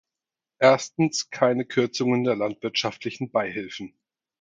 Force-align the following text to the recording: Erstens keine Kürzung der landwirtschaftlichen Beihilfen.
Erstens 0.57 1.29
keine 1.29 1.63
Kürzung 1.63 2.23
der 2.23 2.35
landwirtschaftlichen 2.35 3.29
Beihilfen. 3.29 3.93